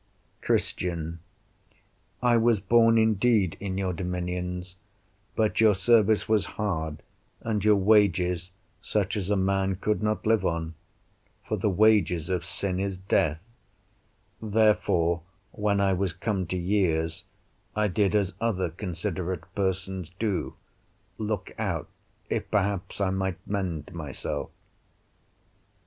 [0.41, 1.19] Christian
[2.23, 4.75] I was born indeed in your dominions,
[5.35, 7.03] but your service was hard,
[7.41, 8.49] and your wages
[8.81, 10.73] such as a man could not live on,
[11.47, 13.43] "for the wages of sin is death;"
[14.41, 17.23] therefore when I was come to years,
[17.75, 20.55] I did as other considerate persons do
[21.19, 21.87] look out,
[22.27, 24.49] if perhaps I might mend myself.